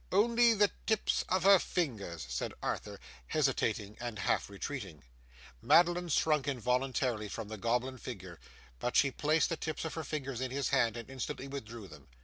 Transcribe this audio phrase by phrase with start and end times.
[0.11, 5.03] Only the tips of her fingers,' said Arthur, hesitating and half retreating.
[5.61, 8.39] Madeline shrunk involuntarily from the goblin figure,
[8.79, 12.07] but she placed the tips of her fingers in his hand and instantly withdrew them.